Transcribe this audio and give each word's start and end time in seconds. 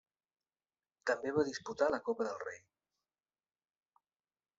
També 1.09 1.33
va 1.35 1.43
disputar 1.49 1.89
la 1.95 1.99
Copa 2.07 2.27
del 2.29 2.39
Rei. 2.45 2.57